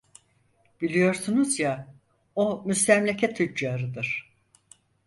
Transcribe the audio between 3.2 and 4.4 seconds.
tüccarıdır!